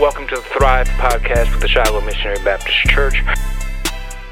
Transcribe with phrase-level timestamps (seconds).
[0.00, 3.14] Welcome to the Thrive podcast with the Shiloh Missionary Baptist Church.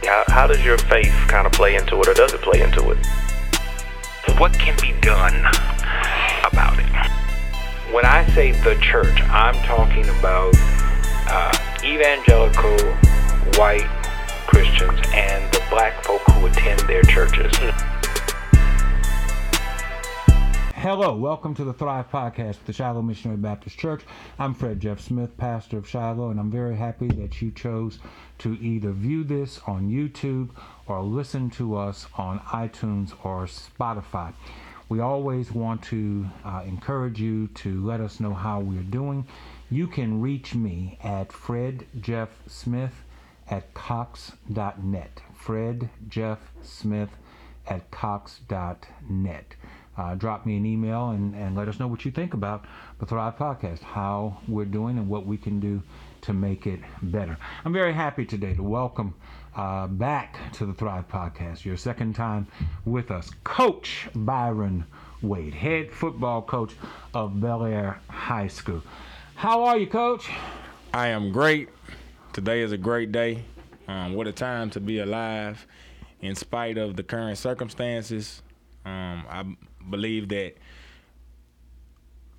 [0.02, 2.90] How, how does your faith kind of play into it, or does it play into
[2.90, 2.98] it?
[4.38, 5.38] What can be done
[6.44, 7.94] about it?
[7.94, 10.52] When I say the church, I'm talking about
[11.28, 12.76] uh, evangelical
[13.56, 13.86] white
[14.48, 17.52] Christians and the black folk who attend their churches.
[20.82, 24.02] Hello, welcome to the Thrive Podcast with the Shiloh Missionary Baptist Church.
[24.36, 28.00] I'm Fred Jeff Smith, pastor of Shiloh, and I'm very happy that you chose
[28.38, 30.48] to either view this on YouTube
[30.88, 34.32] or listen to us on iTunes or Spotify.
[34.88, 39.24] We always want to uh, encourage you to let us know how we're doing.
[39.70, 43.04] You can reach me at Fred Jeff Smith
[43.48, 45.22] at Cox.net.
[45.32, 47.10] Fred Jeff Smith
[47.68, 49.54] at Cox.net
[49.96, 52.64] uh, drop me an email and, and let us know what you think about
[52.98, 55.82] the Thrive Podcast, how we're doing and what we can do
[56.22, 57.36] to make it better.
[57.64, 59.14] I'm very happy today to welcome
[59.56, 62.46] uh, back to the Thrive Podcast, your second time
[62.84, 64.86] with us, Coach Byron
[65.20, 66.74] Wade, head football coach
[67.12, 68.82] of Belaire High School.
[69.34, 70.30] How are you, Coach?
[70.94, 71.68] I am great.
[72.32, 73.44] Today is a great day.
[73.88, 75.66] Um, what a time to be alive
[76.20, 78.42] in spite of the current circumstances.
[78.84, 79.44] Um, I
[79.90, 80.54] believe that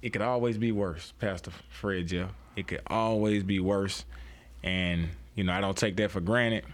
[0.01, 2.29] it could always be worse, Pastor Fred Jeff.
[2.55, 4.05] It could always be worse.
[4.63, 6.65] And, you know, I don't take that for granted.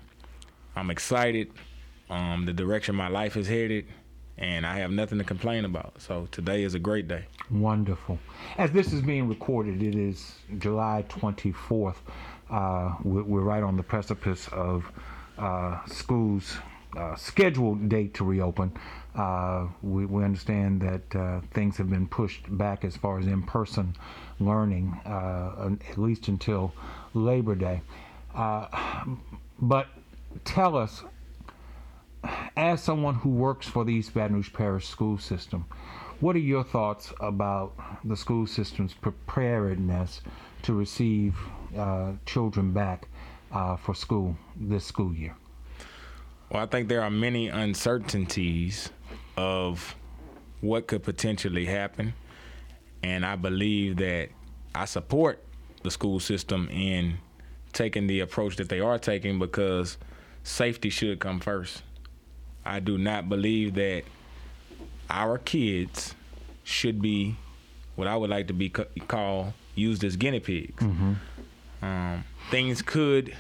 [0.76, 1.52] I'm excited.
[2.10, 3.86] Um, the direction my life is headed,
[4.38, 6.02] and I have nothing to complain about.
[6.02, 7.26] So today is a great day.
[7.52, 8.18] Wonderful.
[8.58, 11.96] As this is being recorded, it is July 24th.
[12.50, 14.92] Uh, we're, right on the precipice of
[15.38, 16.58] uh, schools'
[16.98, 18.72] uh, scheduled date to reopen.
[19.20, 23.94] Uh, we, we, understand that uh, things have been pushed back as far as in-person
[24.40, 26.72] learning, uh, at least until
[27.14, 27.82] Labor Day.
[28.34, 28.68] Uh,
[29.62, 29.88] but
[30.46, 31.04] tell us,
[32.56, 35.66] as someone who works for the East Baton Rouge Parish School System,
[36.22, 37.74] what are your thoughts about
[38.06, 40.22] the school system's preparedness
[40.62, 41.38] to receive
[41.78, 43.10] uh, children back
[43.52, 45.36] uh, for school this school year?
[46.50, 48.92] Well, I think there are many uncertainties
[49.40, 49.96] of
[50.60, 52.14] what could potentially happen.
[53.02, 54.30] And I believe that
[54.76, 55.42] I support
[55.82, 57.20] the school system in
[57.72, 59.98] taking the approach that they are taking because
[60.44, 61.84] safety should come first.
[62.66, 64.04] I do not believe that
[65.10, 66.14] our kids
[66.66, 67.38] should be
[67.96, 70.84] what I would like to be called used as guinea pigs.
[70.84, 71.14] Mm-hmm.
[71.82, 73.34] Um, things could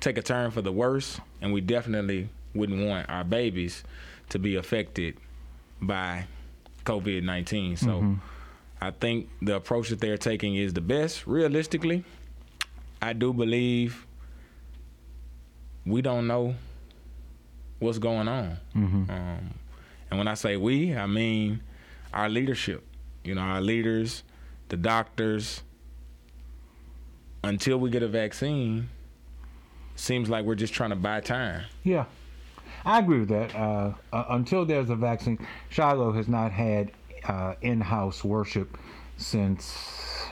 [0.00, 3.84] take a turn for the worse, and we definitely wouldn't want our babies
[4.30, 5.16] to be affected
[5.80, 6.26] by
[6.84, 7.76] COVID 19.
[7.76, 8.14] So mm-hmm.
[8.80, 11.26] I think the approach that they're taking is the best.
[11.26, 12.04] Realistically,
[13.00, 14.06] I do believe
[15.86, 16.54] we don't know
[17.78, 18.56] what's going on.
[18.74, 19.10] Mm-hmm.
[19.10, 19.54] Um,
[20.10, 21.60] and when I say we, I mean
[22.12, 22.84] our leadership.
[23.24, 24.22] You know, our leaders,
[24.68, 25.62] the doctors.
[27.42, 28.88] Until we get a vaccine,
[29.96, 31.64] seems like we're just trying to buy time.
[31.82, 32.06] Yeah.
[32.84, 33.54] I agree with that.
[33.54, 35.38] Uh, uh, until there's a vaccine,
[35.70, 36.92] Shiloh has not had
[37.24, 38.76] uh, in-house worship
[39.16, 40.26] since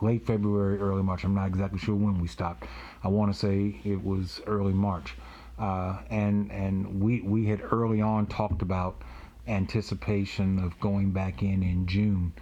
[0.00, 1.24] late February, early March.
[1.24, 2.64] I'm not exactly sure when we stopped.
[3.02, 5.14] I want to say it was early March,
[5.58, 9.02] uh, and and we we had early on talked about
[9.48, 12.32] anticipation of going back in in June.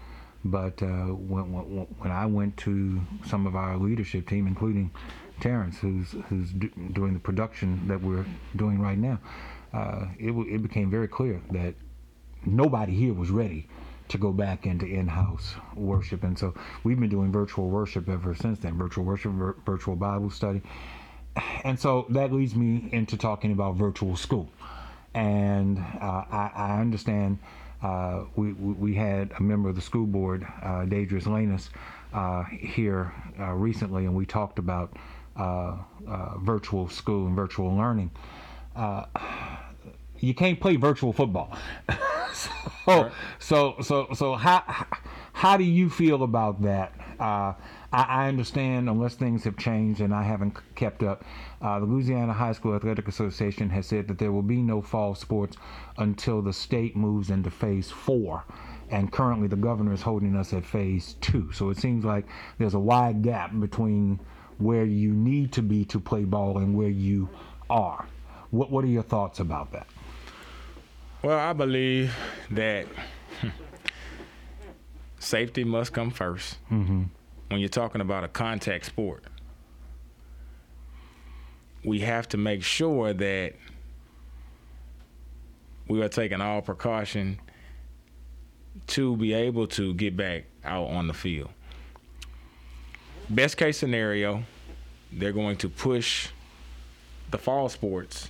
[0.44, 4.92] But uh, when, when, when I went to some of our leadership team, including
[5.40, 8.24] Terrence, who's who's do, doing the production that we're
[8.56, 9.18] doing right now,
[9.72, 11.74] uh, it it became very clear that
[12.44, 13.68] nobody here was ready
[14.08, 16.54] to go back into in-house worship, and so
[16.84, 18.78] we've been doing virtual worship ever since then.
[18.78, 20.62] Virtual worship, vir- virtual Bible study,
[21.64, 24.48] and so that leads me into talking about virtual school.
[25.14, 27.38] And uh, I, I, understand
[27.82, 31.70] uh, we, we had a member of the school board, uh, Lanus,
[32.12, 34.96] uh, here uh, recently, and we talked about
[35.38, 35.76] uh,
[36.08, 38.10] uh, virtual school and virtual learning.
[38.74, 39.06] Uh,
[40.18, 41.56] you can't play virtual football.
[42.32, 42.50] so,
[42.86, 43.12] right.
[43.38, 44.86] so, so, so, how
[45.32, 46.92] how do you feel about that?
[47.20, 47.52] Uh,
[47.92, 51.24] I, I, understand unless things have changed and I haven't kept up.
[51.62, 55.14] Uh, the Louisiana High School Athletic Association has said that there will be no fall
[55.14, 55.56] sports
[55.96, 58.44] until the state moves into phase four.
[58.90, 61.50] And currently, the governor is holding us at phase two.
[61.52, 62.26] So it seems like
[62.58, 64.20] there's a wide gap between
[64.58, 67.28] where you need to be to play ball and where you
[67.68, 68.06] are.
[68.50, 69.86] What What are your thoughts about that?
[71.22, 72.14] Well, I believe
[72.50, 72.86] that
[75.18, 77.02] safety must come 1st mm-hmm.
[77.48, 79.24] when you're talking about a contact sport,
[81.84, 83.54] we have to make sure that
[85.88, 87.40] we are taking all precaution
[88.88, 91.50] to be able to get back out on the field.
[93.28, 94.42] Best case scenario,
[95.12, 96.28] they're going to push
[97.30, 98.28] the fall sports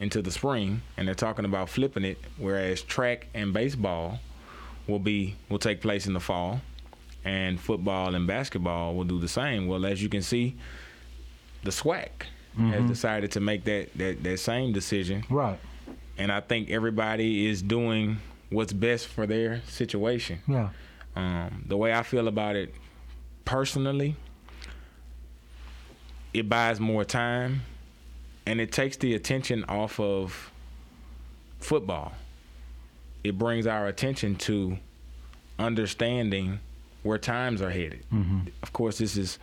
[0.00, 4.20] into the spring and they're talking about flipping it whereas track and baseball
[4.86, 6.60] will be will take place in the fall
[7.24, 10.54] and football and basketball will do the same well as you can see
[11.64, 12.10] the SWAC
[12.56, 15.58] has decided to make that, that that same decision Right.
[16.16, 18.18] and I think everybody is doing
[18.50, 20.40] what's best for their situation.
[20.46, 20.68] Yeah.
[21.16, 22.72] Um, the way I feel about it
[23.48, 24.14] personally,
[26.34, 27.62] it buys more time
[28.44, 30.52] and it takes the attention off of
[31.58, 32.12] football.
[33.24, 34.76] It brings our attention to
[35.58, 36.60] understanding
[37.02, 38.04] where times are headed.
[38.12, 38.48] Mm-hmm.
[38.62, 39.38] Of course, this is,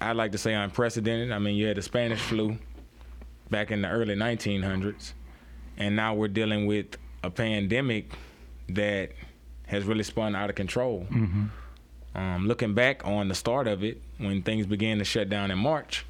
[0.00, 1.30] I'd like to say, unprecedented.
[1.30, 2.58] I mean, you had the Spanish flu
[3.50, 5.12] back in the early 1900s,
[5.76, 8.10] and now we're dealing with a pandemic
[8.70, 9.12] that
[9.68, 11.06] has really spun out of control.
[11.08, 11.44] Mm-hmm.
[12.16, 15.58] Um, looking back on the start of it, when things began to shut down in
[15.58, 16.06] March,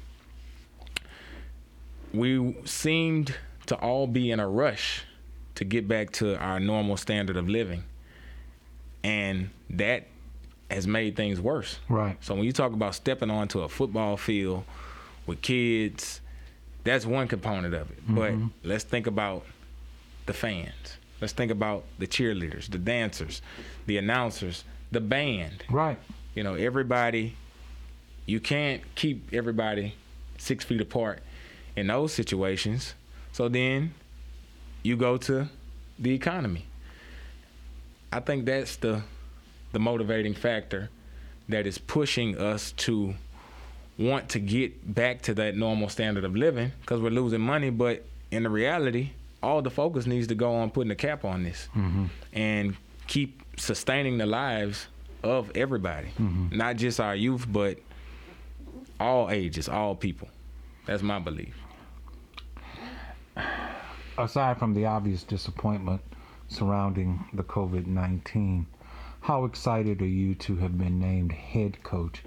[2.13, 5.03] we seemed to all be in a rush
[5.55, 7.83] to get back to our normal standard of living.
[9.03, 10.07] And that
[10.71, 11.79] has made things worse.
[11.89, 12.17] Right.
[12.21, 14.63] So when you talk about stepping onto a football field
[15.25, 16.21] with kids,
[16.85, 17.97] that's one component of it.
[18.07, 18.33] But
[18.63, 19.45] let's think about
[20.25, 20.97] the fans.
[21.19, 23.41] Let's think about the cheerleaders, the dancers,
[23.87, 25.63] the announcers, the band.
[25.69, 25.99] Right.
[26.35, 27.35] You know, everybody.
[28.25, 29.95] You can't keep everybody
[30.37, 31.21] six feet apart
[31.77, 32.93] in those situations.
[33.31, 33.93] So then
[34.83, 35.47] you go to
[35.97, 36.65] the economy.
[38.11, 39.03] I think that's the
[39.73, 40.89] the motivating factor
[41.49, 43.13] that is pushing us to
[43.97, 47.69] want to get back to that normal standard of living because we're losing money.
[47.69, 49.11] But in the reality,
[49.41, 52.05] all the focus needs to go on putting a cap on this mm-hmm.
[52.33, 52.75] and
[53.07, 54.87] keep sustaining the lives
[55.23, 56.09] of everybody,
[56.51, 57.79] not just our youth, but
[58.99, 60.29] all ages, all people.
[60.85, 61.55] That's my belief.
[64.17, 66.01] Aside from the obvious disappointment
[66.47, 68.65] surrounding the COVID 19,
[69.21, 72.23] how excited are you to have been named head coach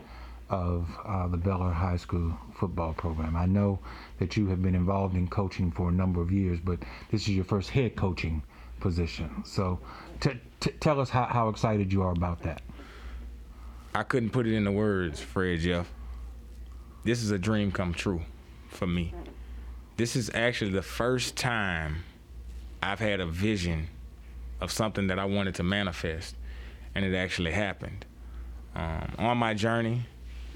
[0.50, 3.34] of uh, the Belaire High School football program?
[3.36, 3.78] I know
[4.18, 6.80] that you have been involved in coaching for a number of years, but
[7.10, 8.42] this is your first head coaching
[8.80, 9.44] position.
[9.44, 9.78] So
[10.20, 12.62] t- t- tell us how, how excited you are about that.
[13.94, 15.90] I couldn't put it into words, Fred Jeff.
[17.04, 18.22] This is a dream come true
[18.68, 19.12] for me.
[19.96, 22.04] This is actually the first time
[22.82, 23.88] I've had a vision
[24.60, 26.36] of something that I wanted to manifest,
[26.94, 28.04] and it actually happened.
[28.74, 30.06] Um, on my journey,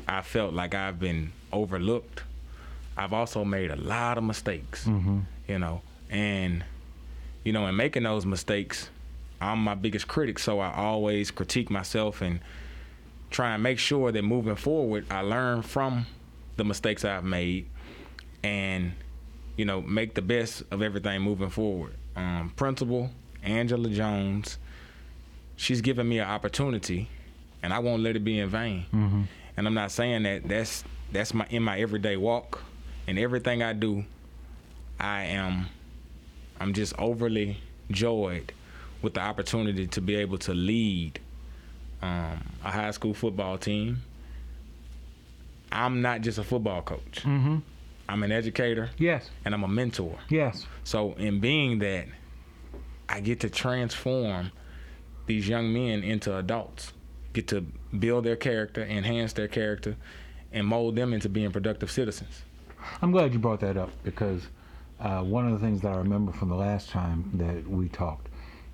[0.06, 2.22] I felt like I've been overlooked.
[2.96, 4.86] I've also made a lot of mistakes,
[5.48, 6.64] you know, and
[7.44, 8.88] you know, in making those mistakes,
[9.40, 12.40] I'm my biggest critic, so I always critique myself and
[13.30, 16.06] try and make sure that moving forward, I learn from
[16.56, 17.66] the mistakes I've made
[18.42, 18.92] and,
[19.56, 21.94] you know, make the best of everything moving forward.
[22.16, 23.10] Um, Principal
[23.42, 24.58] Angela Jones,
[25.56, 27.08] she's given me an opportunity,
[27.62, 28.86] and I won't let it be in vain.
[29.56, 30.82] And I'm not saying that that's
[31.12, 32.62] that's my in my everyday walk,
[33.06, 34.04] and everything I do,
[34.98, 35.66] I am,
[36.64, 37.58] I'm just overly
[37.90, 38.50] joyed
[39.02, 41.20] with the opportunity to be able to lead
[42.00, 44.02] um, a high school football team.
[45.70, 47.20] I'm not just a football coach.
[47.22, 47.58] Mm-hmm.
[48.08, 49.28] I'm an educator Yes.
[49.44, 50.18] and I'm a mentor.
[50.30, 50.64] Yes.
[50.84, 52.06] So in being that,
[53.10, 54.50] I get to transform
[55.26, 56.94] these young men into adults.
[57.34, 57.60] Get to
[57.98, 59.96] build their character, enhance their character,
[60.50, 62.40] and mold them into being productive citizens.
[63.02, 64.46] I'm glad you brought that up because
[65.00, 68.28] uh, one of the things that I remember from the last time that we talked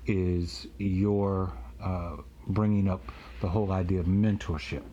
[0.05, 3.01] is your uh, bringing up
[3.41, 4.83] the whole idea of mentorship.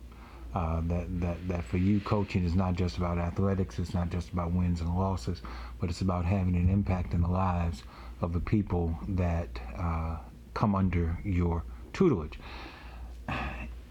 [0.55, 4.33] Uh, that, that, that for you, coaching is not just about athletics, it's not just
[4.33, 5.43] about wins and losses,
[5.79, 7.83] but it's about having an impact in the lives
[8.21, 10.17] of the people that uh,
[10.55, 12.39] come under your tutelage.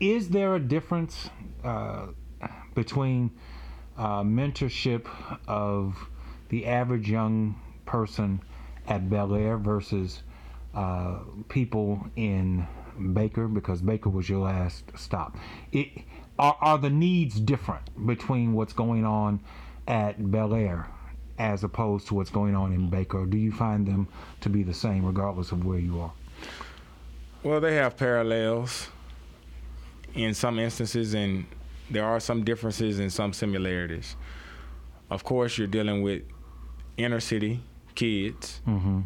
[0.00, 1.30] Is there a difference
[1.62, 2.06] uh,
[2.74, 3.30] between
[3.96, 5.06] uh, mentorship
[5.46, 6.08] of
[6.48, 8.40] the average young person
[8.86, 10.22] at Belaire versus
[10.74, 12.66] uh, people in
[13.12, 15.36] Baker because Baker was your last stop.
[15.72, 15.88] It,
[16.38, 19.40] are, are the needs different between what's going on
[19.86, 20.86] at Belaire
[21.38, 23.26] as opposed to what's going on in Baker?
[23.26, 24.08] Do you find them
[24.40, 26.12] to be the same regardless of where you are?
[27.42, 28.88] Well, they have parallels
[30.14, 31.46] in some instances, and
[31.90, 34.16] there are some differences and some similarities.
[35.10, 36.22] Of course, you're dealing with
[36.98, 37.60] inner city
[37.94, 39.00] kids, mm-hmm.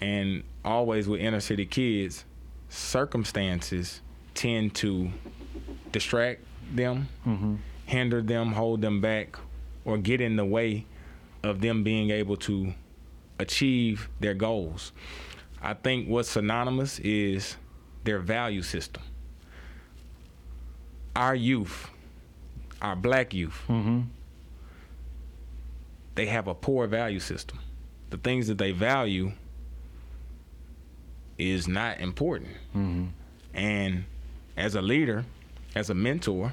[0.00, 2.24] and always with inner city kids,
[2.68, 4.00] circumstances
[4.34, 5.10] tend to
[5.90, 7.56] distract them, mm-hmm.
[7.86, 9.36] hinder them, hold them back,
[9.84, 10.86] or get in the way
[11.42, 12.72] of them being able to
[13.38, 14.92] achieve their goals.
[15.60, 17.56] I think what's synonymous is
[18.04, 19.02] their value system.
[21.14, 21.90] Our youth,
[22.80, 24.02] our black youth, mm-hmm.
[26.14, 27.58] They have a poor value system.
[28.10, 29.32] The things that they value
[31.38, 32.50] is not important.
[33.54, 34.04] And
[34.56, 35.24] as a leader,
[35.74, 36.52] as a mentor,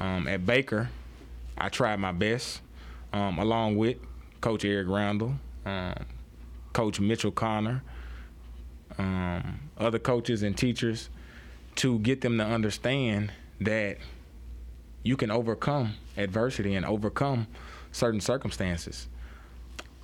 [0.00, 0.88] um, at Baker,
[1.56, 2.60] I tried my best,
[3.12, 3.98] um, along with
[4.40, 5.34] Coach Eric Randall,
[5.66, 5.94] um,
[6.72, 7.82] Coach Mitchell Connor,
[8.96, 11.10] um, other coaches and teachers,
[11.76, 13.98] to get them to understand that
[15.02, 17.46] you can overcome adversity and overcome
[17.92, 19.08] certain circumstances.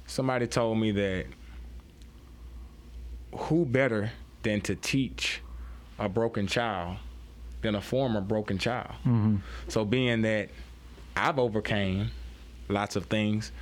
[0.07, 1.27] Somebody told me that
[3.35, 4.13] who better
[4.43, 5.41] than to teach
[5.99, 6.97] a broken child
[7.63, 8.93] than a former broken child.
[9.69, 10.51] So being that
[11.17, 12.11] I've overcame
[12.69, 13.53] lots of things,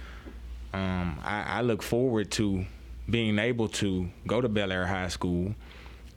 [0.72, 2.64] um, I, I look forward to
[3.08, 5.54] being able to go to Belaire High School,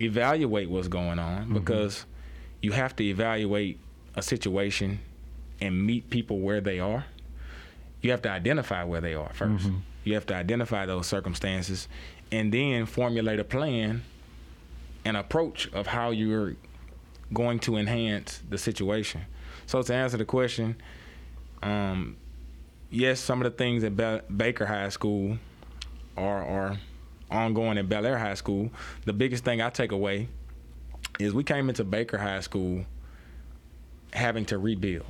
[0.01, 2.05] evaluate what's going on because
[2.62, 3.79] you have to evaluate
[4.15, 5.00] a situation
[5.62, 7.05] and meet people where they are.
[8.05, 9.65] You have to identify where they are 1st
[10.03, 11.88] You have to identify those circumstances
[12.31, 14.03] and then formulate a plan
[15.05, 16.55] an approach of how you're
[17.33, 19.21] going to enhance the situation.
[19.65, 20.75] So to answer the question,
[21.63, 22.17] um,
[22.91, 25.39] yes, some of the things at Ba- Baker High School
[26.15, 26.77] are, are
[27.31, 28.69] ongoing at Belaire High School.
[29.05, 30.27] The biggest thing I take away
[31.19, 32.85] is we came into Baker High School
[34.13, 35.05] having to rebuild,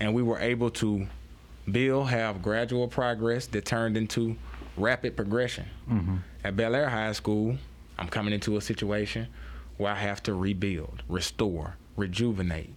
[0.00, 1.06] and we were able to
[1.72, 4.36] build, have gradual progress that turned into
[4.76, 5.66] rapid progression.
[6.44, 7.56] At Belaire High School,
[7.98, 9.28] I'm coming into a situation
[9.76, 12.74] where I have to rebuild, restore, rejuvenate.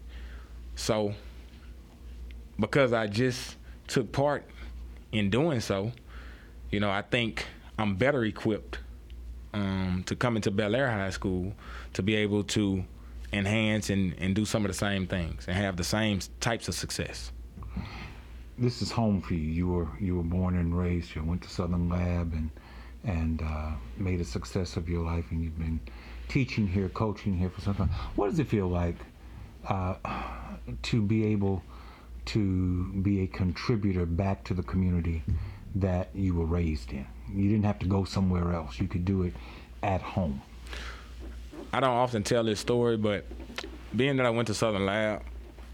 [0.75, 1.13] So,
[2.59, 3.55] because I just
[3.87, 4.45] took part
[5.11, 5.91] in doing so,
[6.71, 7.45] you know, I think
[7.77, 8.79] I'm better equipped
[9.53, 11.53] um, to come into Belaire High School
[11.93, 12.83] to be able to
[13.31, 16.75] enhance and, and do some of the same things and have the same types of
[16.75, 17.31] success.
[18.57, 19.51] This is home for you.
[19.51, 21.13] You were you were born and raised.
[21.13, 22.49] You went to Southern Lab and
[23.03, 25.79] and uh, made a success of your life, and you've been
[26.27, 27.89] teaching here, coaching here for some time.
[28.15, 28.95] What does it feel like
[29.67, 29.95] uh,
[30.83, 31.61] to be able
[32.25, 35.23] to be a contributor back to the community
[35.75, 37.05] that you were raised in?
[37.31, 38.79] You didn't have to go somewhere else.
[38.79, 39.33] You could do it
[39.83, 40.41] at home.
[41.73, 43.25] I don't often tell this story, but
[43.95, 45.23] being that I went to Southern Lab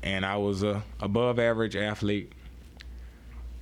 [0.04, 2.34] and I was a above average athlete,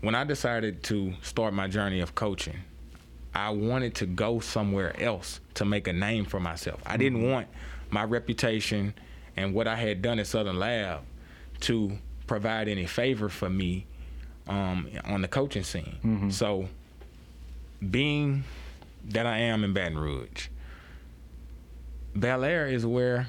[0.02, 2.58] when I decided to start my journey of coaching,
[3.34, 6.82] I wanted to go somewhere else to make a name for myself.
[6.86, 7.48] I didn't want
[7.90, 8.94] my reputation
[9.36, 11.02] and what I had done at Southern Lab
[11.62, 13.86] to provide any favor for me
[14.48, 15.98] um, on the coaching scene.
[16.32, 16.68] So,
[17.90, 18.44] being
[19.06, 20.48] that I am in Baton Rouge,
[22.18, 23.28] Belaire is where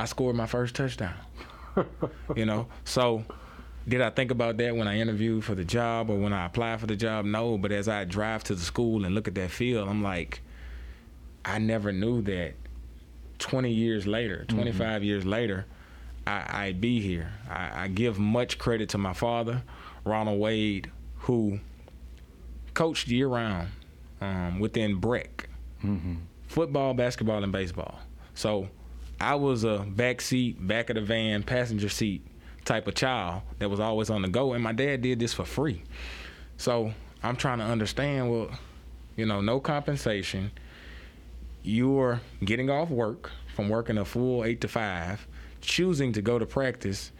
[0.00, 1.14] I scored my first touchdown.
[2.36, 3.24] you know, so
[3.88, 6.80] did I think about that when I interviewed for the job or when I applied
[6.80, 7.24] for the job?
[7.24, 10.40] No, but as I drive to the school and look at that field, I'm like,
[11.44, 12.54] I never knew that
[13.38, 15.66] 20 years later, 25 years later,
[16.26, 17.32] I, I'd be here.
[17.50, 19.62] I, I give much credit to my father,
[20.04, 21.58] Ronald Wade, who
[22.74, 23.68] coached year round
[24.20, 25.46] um, within BREC
[26.46, 27.98] football, basketball, and baseball.
[28.34, 28.68] So
[29.20, 32.24] I was a back seat, back of the van, passenger seat
[32.64, 35.44] type of child that was always on the go, and my dad did this for
[35.44, 35.82] free.
[36.56, 36.92] So
[37.22, 38.30] I'm trying to understand.
[38.30, 38.50] Well,
[39.16, 40.50] you know, no compensation.
[41.62, 45.26] You're getting off work from working a full eight to five,
[45.60, 47.12] choosing to go to practice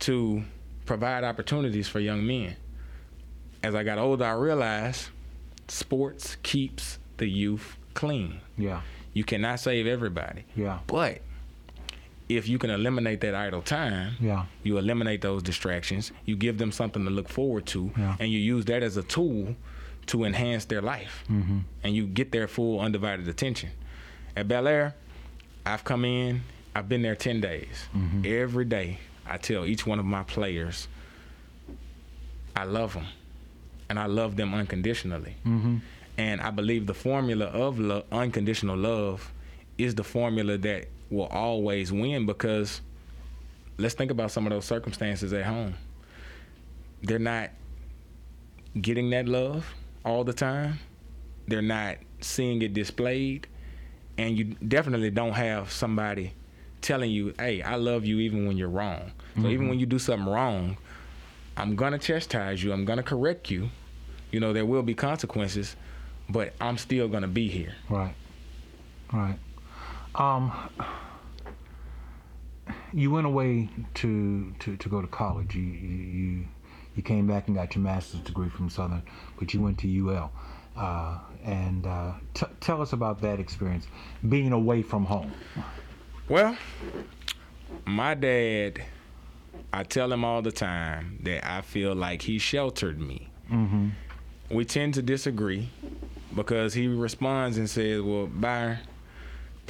[0.00, 0.42] to
[0.86, 2.56] provide opportunities for young men.
[3.62, 5.08] As I got older, I realized
[5.68, 8.40] sports keeps the youth clean.
[8.56, 8.80] Yeah,
[9.12, 10.44] You cannot save everybody.
[10.56, 11.20] yeah, But
[12.36, 14.44] if you can eliminate that idle time, yeah.
[14.62, 18.16] you eliminate those distractions, you give them something to look forward to, Yeah.
[18.20, 19.56] and you use that as a tool
[20.06, 21.24] to enhance their life.
[21.28, 21.58] Mm-hmm.
[21.82, 23.70] And you get their full undivided attention.
[24.36, 24.94] At Belaire,
[25.66, 26.42] I've come in,
[26.74, 27.88] I've been there 10 days.
[28.24, 30.86] Every day, I tell each one of my players,
[32.56, 33.06] I love them.
[33.88, 35.34] And I love them unconditionally.
[36.16, 39.32] And I believe the formula of lo- unconditional love
[39.78, 42.80] is the formula that will always win because
[43.78, 45.74] let's think about some of those circumstances at home.
[47.02, 47.50] They're not
[48.80, 49.66] getting that love
[50.04, 50.78] all the time.
[51.48, 53.46] They're not seeing it displayed,
[54.18, 56.34] and you definitely don't have somebody
[56.80, 59.68] telling you, "Hey, I love you even when you're wrong." So even mm-hmm.
[59.70, 60.76] when you do something wrong,
[61.56, 62.72] I'm gonna chastise you.
[62.72, 63.70] I'm gonna correct you.
[64.30, 65.74] You know, there will be consequences,
[66.28, 67.74] but I'm still gonna be here.
[67.88, 68.14] Right.
[69.12, 69.38] Right.
[70.14, 70.52] Um,
[72.92, 75.54] you went away to, to, to go to college.
[75.54, 76.44] You, you
[76.96, 79.02] you came back and got your master's degree from Southern,
[79.38, 80.32] but you went to UL.
[80.76, 83.86] Uh, and uh, t- tell us about that experience,
[84.28, 85.32] being away from home.
[86.28, 86.56] Well,
[87.86, 88.82] my dad,
[89.72, 93.30] I tell him all the time that I feel like he sheltered me.
[93.50, 93.88] Mm-hmm.
[94.50, 95.68] We tend to disagree
[96.34, 98.78] because he responds and says, "Well, Byron,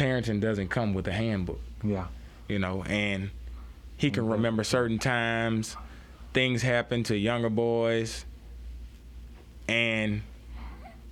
[0.00, 2.07] parenting doesn't come with a handbook, Yeah.
[2.49, 3.30] you know, and
[3.97, 4.33] he can mm-hmm.
[4.33, 5.76] remember certain times
[6.33, 8.25] things happen to younger boys,
[9.69, 10.23] and."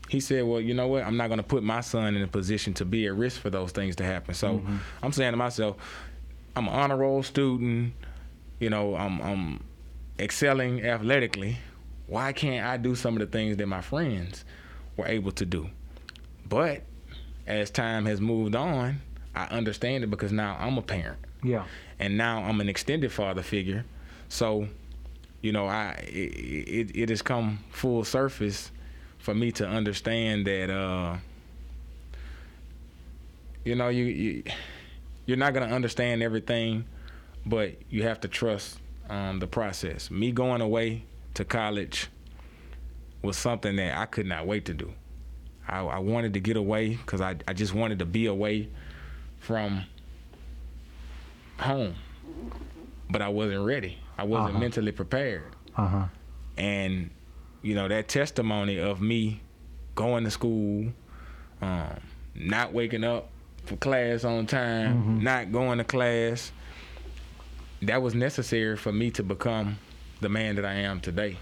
[0.08, 1.04] He said, "Well, you know what?
[1.04, 3.50] I'm not going to put my son in a position to be at risk for
[3.50, 4.32] those things to happen.
[4.32, 4.78] So mm-hmm.
[5.02, 5.76] I'm saying to myself,
[6.56, 7.92] I'm an honor roll student.
[8.58, 9.64] You know, I'm, I'm
[10.18, 11.58] excelling athletically.
[12.06, 14.46] Why can't I do some of the things that my friends
[14.96, 15.68] were able to do?
[16.48, 16.82] But
[17.48, 19.00] as time has moved on,
[19.34, 21.64] I understand it because now I'm a parent Yeah.
[21.98, 23.84] and now I'm an extended father figure.
[24.28, 24.68] So,
[25.40, 26.10] you know, I it,
[26.90, 28.70] it, it has come full surface
[29.18, 31.16] for me to understand that uh,
[33.64, 34.42] you know you, you
[35.26, 36.84] you're not gonna understand everything,
[37.44, 38.78] but you have to trust
[39.10, 40.10] um, the process.
[40.10, 42.08] Me going away to college
[43.22, 44.92] was something that I could not wait to do.
[45.68, 48.68] I, I wanted to get away because I, I just wanted to be away
[49.38, 49.84] from
[51.58, 51.94] home,
[53.10, 53.98] but I wasn't ready.
[54.16, 54.58] I wasn't Uh-huh.
[54.60, 55.54] mentally prepared.
[55.76, 56.04] Uh huh.
[56.56, 57.10] And
[57.62, 59.40] you know that testimony of me
[59.94, 60.92] going to school,
[61.62, 62.00] um,
[62.34, 63.28] not waking up
[63.64, 66.52] for class on time, not going to class,
[67.82, 69.78] that was necessary for me to become
[70.20, 71.36] the man that I am today.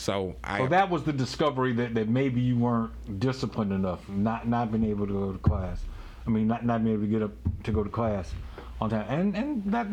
[0.00, 4.72] So I that was the discovery that, that maybe you weren't disciplined enough, not not
[4.72, 5.82] being able to go to class.
[6.26, 7.32] I mean, not not being able to get up
[7.64, 8.32] to go to class
[8.80, 9.86] on time, and and that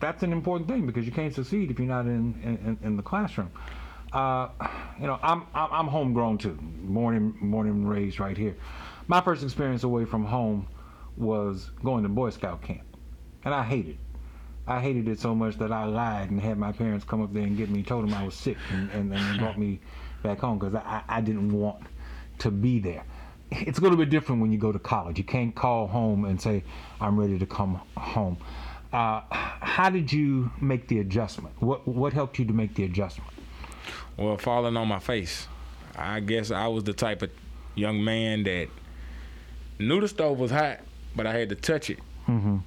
[0.00, 3.02] that's an important thing because you can't succeed if you're not in in, in the
[3.02, 3.50] classroom.
[4.12, 4.48] Uh,
[5.00, 8.54] you know, I'm I'm I'm homegrown too, born and born and raised right here.
[9.06, 10.68] My first experience away from home
[11.16, 12.84] was going to Boy Scout camp,
[13.46, 13.92] and I hated.
[13.92, 14.07] it.
[14.68, 17.42] I hated it so much that I lied and had my parents come up there
[17.42, 19.80] and get me, told them I was sick, and, and, brought me
[20.22, 21.82] back home because I, I didn't want
[22.40, 23.04] to be there.
[23.50, 25.16] It's a little bit different when you go to college.
[25.16, 26.64] You can't call home and say,
[27.00, 28.36] I'm ready to come home.
[28.92, 31.54] Uh, how did you make the adjustment?
[31.60, 33.30] What, what helped you to make the adjustment?
[34.18, 35.46] Well, falling on my face.
[35.96, 37.30] I guess I was the type of
[37.74, 38.68] young man that
[39.78, 40.80] knew the stove was hot,
[41.16, 42.58] but I had to touch it Mm-hmm.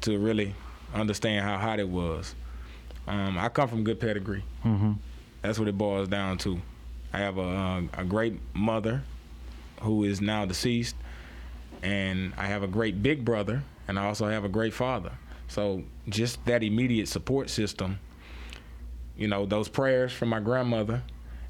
[0.00, 0.54] to really
[0.94, 2.34] understand how hot it was.
[3.06, 4.44] Um, I come from good pedigree.
[4.64, 4.92] Mm-hmm.
[5.42, 6.60] That's what it boils down to.
[7.12, 9.02] I have a, uh, a great mother
[9.80, 10.94] who is now deceased,
[11.82, 15.12] and I have a great big brother, and I also have a great father.
[15.48, 17.98] So just that immediate support system,
[19.16, 21.02] you know, those prayers from my grandmother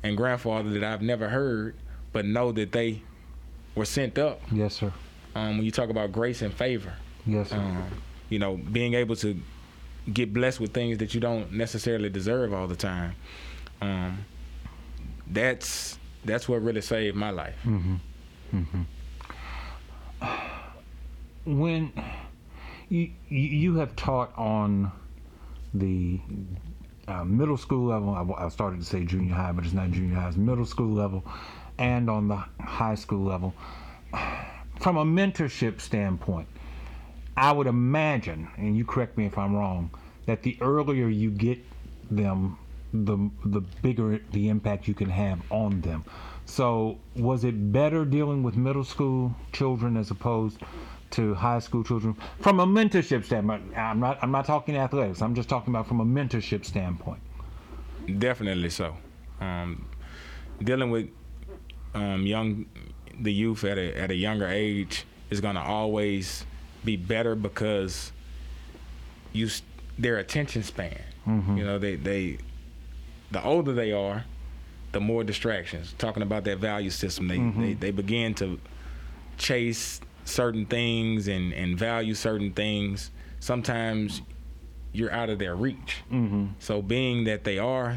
[0.02, 1.76] and grandfather that I've never heard,
[2.12, 3.02] but know that they
[3.74, 4.40] were sent up.
[4.50, 4.92] Yes, sir.
[5.34, 6.94] Um, when you talk about grace and favor,
[7.26, 7.56] Yes, sir.
[7.56, 7.84] um,
[8.32, 9.38] you know, being able to
[10.10, 13.14] get blessed with things that you don't necessarily deserve all the time.
[13.82, 14.24] Um,
[15.26, 17.54] that's that's what really saved my life.
[21.44, 21.92] when
[22.88, 24.90] you you you have taught on
[25.74, 26.18] the
[27.08, 30.16] uh, middle school level, I, I started to say junior high, but it's not junior
[30.16, 30.28] high.
[30.28, 31.22] It's middle school level,
[31.76, 33.52] and on the high school level.
[34.80, 36.48] From a mentorship standpoint,
[37.36, 39.90] I would imagine, and you correct me if I'm wrong,
[40.26, 41.58] that the earlier you get
[42.10, 42.58] them,
[42.92, 46.04] the the bigger the impact you can have on them.
[46.44, 50.58] So, was it better dealing with middle school children as opposed
[51.12, 53.76] to high school children from a mentorship standpoint?
[53.76, 55.22] I'm not I'm not talking athletics.
[55.22, 57.20] I'm just talking about from a mentorship standpoint.
[58.18, 58.96] Definitely so.
[59.40, 59.86] Um,
[60.62, 61.08] dealing with
[61.94, 62.66] um, young,
[63.20, 66.44] the youth at a at a younger age is going to always
[66.84, 68.12] be better because
[69.32, 69.48] you
[69.98, 71.00] their attention span.
[71.56, 72.38] You know, they they
[73.30, 74.24] the older they are,
[74.92, 75.94] the more distractions.
[75.98, 78.60] Talking about that value system, they they, they begin to
[79.38, 83.10] chase certain things and and value certain things.
[83.40, 84.22] Sometimes
[84.92, 86.02] you're out of their reach.
[86.12, 86.46] Mm-hmm.
[86.58, 87.96] So being that they are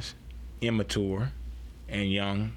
[0.62, 1.32] immature
[1.90, 2.54] and young,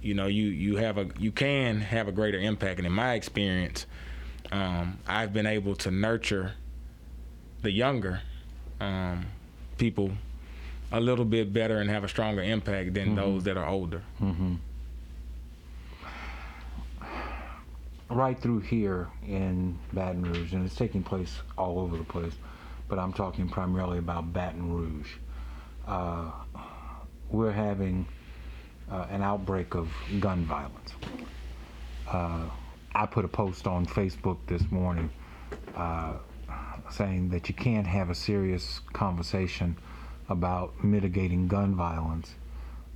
[0.00, 2.78] you know, you you have a you can have a greater impact.
[2.78, 3.86] And in my experience,
[4.52, 6.52] um, I've been able to nurture
[7.62, 8.20] the younger
[8.80, 9.26] um,
[9.78, 10.10] people
[10.92, 13.16] a little bit better and have a stronger impact than mm-hmm.
[13.16, 14.02] those that are older.
[14.20, 14.54] Mm-hmm.
[18.08, 22.34] Right through here in Baton Rouge, and it's taking place all over the place,
[22.88, 25.10] but I'm talking primarily about Baton Rouge.
[25.86, 26.30] Uh,
[27.30, 28.06] we're having
[28.90, 29.88] uh, an outbreak of
[30.20, 30.92] gun violence.
[32.08, 32.44] Uh,
[32.96, 35.10] I put a post on Facebook this morning
[35.76, 36.14] uh,
[36.90, 39.76] saying that you can't have a serious conversation
[40.30, 42.34] about mitigating gun violence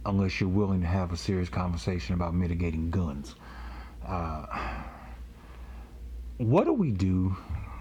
[0.06, 3.34] unless you're willing to have a serious conversation about mitigating guns.
[4.06, 4.46] Uh,
[6.38, 7.36] what do we do?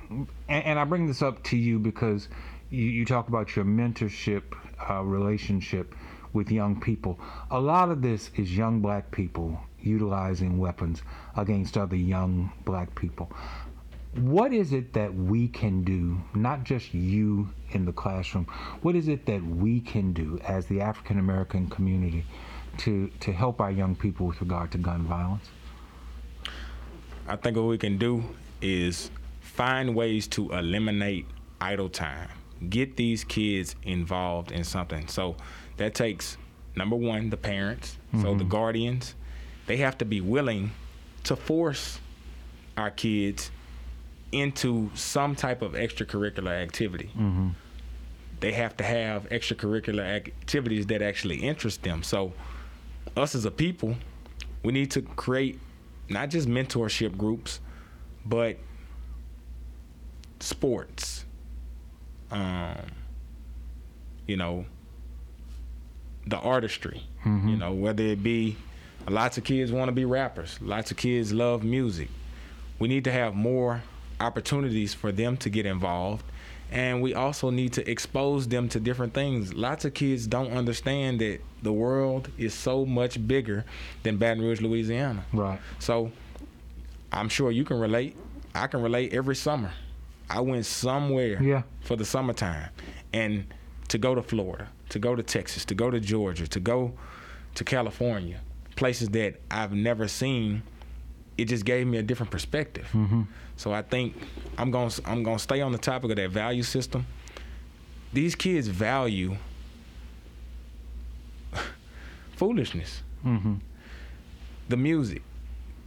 [0.09, 2.27] And, and, I bring this up to you because
[2.69, 4.43] you, you talk about your mentorship
[4.89, 5.95] uh, relationship
[6.33, 7.17] with young people.
[7.49, 11.01] A lot of this is young black people utilizing weapons
[11.35, 13.31] against other young black people
[14.15, 18.45] what is it that we can do, not just you in the classroom,
[18.81, 22.25] what is it that we can do as the African American community
[22.79, 25.49] to, to help our young people with regard to gun violence?
[27.27, 28.23] I think what we can do
[28.61, 29.11] is
[29.41, 31.27] find ways to eliminate
[31.61, 32.29] idle time.
[32.69, 35.07] Get these kids involved in something.
[35.07, 35.37] So
[35.77, 36.37] that takes
[36.75, 38.23] number one, the parents, mm-hmm.
[38.23, 38.49] so the mm-hmm.
[38.49, 39.15] guardians,
[39.69, 40.71] they have to be willing
[41.23, 41.99] to force
[42.75, 43.51] our kids
[44.31, 47.11] into some type of extracurricular activity.
[47.15, 47.49] Mm-hmm.
[48.39, 52.01] They have to have extracurricular activities that actually interest them.
[52.01, 52.33] So,
[53.15, 53.95] us as a people,
[54.63, 55.59] we need to create
[56.09, 57.59] not just mentorship groups,
[58.25, 58.57] but
[60.39, 61.25] sports.
[62.31, 62.87] Um,
[64.25, 64.65] you know,
[66.25, 67.03] the artistry.
[67.23, 67.49] Mm-hmm.
[67.49, 68.57] You know, whether it be
[69.11, 72.09] lots of kids want to be rappers, lots of kids love music.
[72.79, 73.83] We need to have more
[74.19, 76.23] opportunities for them to get involved
[76.71, 79.53] and we also need to expose them to different things.
[79.53, 83.65] Lots of kids don't understand that the world is so much bigger
[84.03, 85.25] than Baton Rouge, Louisiana.
[85.33, 85.59] Right.
[85.79, 86.11] So
[87.11, 88.15] I'm sure you can relate.
[88.53, 89.71] I can relate every summer.
[90.29, 91.63] I went somewhere yeah.
[91.81, 92.69] for the summertime
[93.13, 93.45] and
[93.87, 96.93] to go to Florida, to go to Texas, to go to Georgia, to go
[97.55, 98.39] to California,
[98.79, 100.63] places that I've never seen
[101.37, 102.87] it just gave me a different perspective.
[102.93, 103.23] Mm-hmm.
[103.57, 104.15] So I think
[104.57, 107.05] I'm going to I'm going to stay on the topic of that value system.
[108.11, 109.37] These kids value
[112.35, 113.03] foolishness.
[113.25, 113.55] Mm-hmm.
[114.69, 115.21] The music,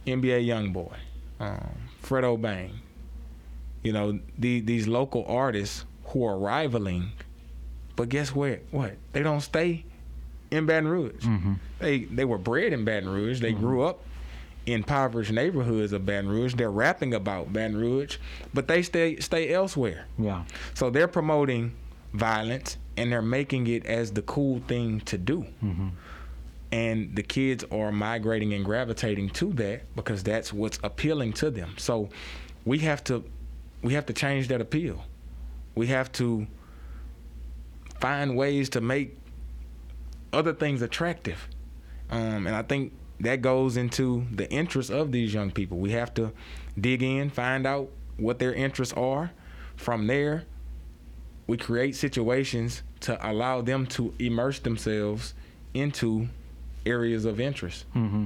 [0.05, 0.95] NBA YoungBoy,
[1.39, 1.71] um,
[2.03, 2.79] Fredo Bang.
[3.81, 7.11] You know the, these local artists who are rivaling,
[7.95, 8.61] but guess what?
[8.71, 9.83] What they don't stay
[10.53, 11.23] in Baton Rouge.
[11.23, 11.53] Mm-hmm.
[11.79, 13.41] They they were bred in Baton Rouge.
[13.41, 13.61] They mm-hmm.
[13.61, 14.01] grew up
[14.65, 16.53] in impoverished neighborhoods of Baton Rouge.
[16.53, 18.17] They're rapping about Baton Rouge,
[18.53, 20.05] but they stay stay elsewhere.
[20.17, 20.43] Yeah.
[20.75, 21.73] So they're promoting
[22.13, 25.47] violence and they're making it as the cool thing to do.
[25.63, 25.87] Mm-hmm.
[26.71, 31.75] And the kids are migrating and gravitating to that because that's what's appealing to them.
[31.77, 32.09] So
[32.63, 33.23] we have to
[33.81, 35.03] we have to change that appeal.
[35.75, 36.45] We have to
[37.99, 39.17] find ways to make
[40.33, 41.47] other things attractive.
[42.09, 45.77] Um, and I think that goes into the interests of these young people.
[45.77, 46.31] We have to
[46.79, 49.31] dig in, find out what their interests are.
[49.75, 50.43] From there,
[51.47, 55.33] we create situations to allow them to immerse themselves
[55.73, 56.29] into
[56.85, 57.85] areas of interest.
[57.95, 58.25] Mm-hmm.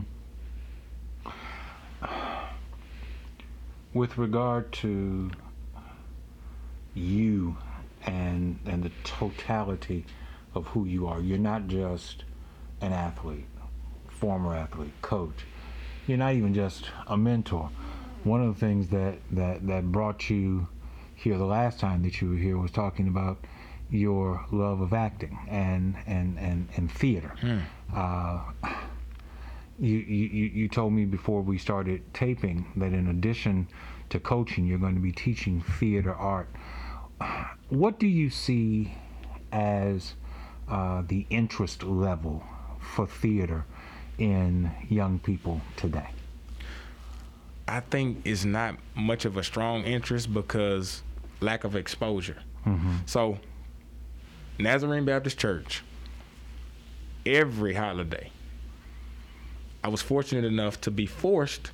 [3.93, 5.31] With regard to
[6.93, 7.57] you
[8.05, 10.05] and and the totality
[10.57, 12.25] of who you are, you're not just
[12.81, 13.47] an athlete
[14.17, 15.45] former athlete, coach.
[16.07, 17.69] You're not even just a mentor.
[18.23, 20.67] One of the things that, that, that brought you
[21.15, 23.45] here the last time that you were here was talking about
[23.89, 27.33] your love of acting and and and, and theater.
[27.39, 27.59] Hmm.
[27.95, 28.41] Uh,
[29.79, 33.67] you, you you told me before we started taping that in addition
[34.09, 36.49] to coaching, you're going to be teaching theater art.
[37.69, 38.93] What do you see
[39.51, 40.15] as
[40.69, 42.43] uh, the interest level
[42.79, 43.65] for theater
[44.17, 46.09] in young people today?
[47.67, 51.03] I think it's not much of a strong interest because
[51.41, 52.37] lack of exposure.
[52.65, 52.95] Mm-hmm.
[53.05, 53.39] So,
[54.57, 55.83] Nazarene Baptist Church,
[57.25, 58.31] every holiday,
[59.83, 61.71] I was fortunate enough to be forced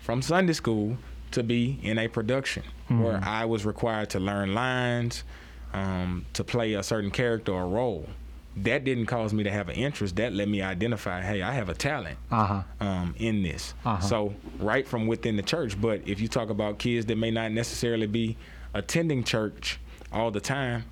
[0.00, 0.98] from Sunday school
[1.30, 3.02] to be in a production mm-hmm.
[3.02, 5.24] where I was required to learn lines,
[5.72, 8.08] um, to play a certain character or role.
[8.56, 10.16] That didn't cause me to have an interest.
[10.16, 12.62] That let me identify, hey, I have a talent Uh-huh.
[12.80, 13.74] um, in this.
[13.84, 14.00] Uh-huh.
[14.00, 15.80] So right from within the church.
[15.80, 18.36] But if you talk about kids that may not necessarily be
[18.74, 19.78] attending church
[20.12, 20.84] all the time,